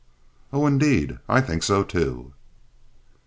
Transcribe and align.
"Oh, 0.51 0.65
indeed, 0.65 1.19
I 1.29 1.41
think 1.41 1.61
so, 1.61 1.83
too." 1.83 2.33